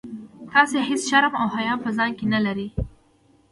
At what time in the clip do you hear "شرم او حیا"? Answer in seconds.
1.09-1.73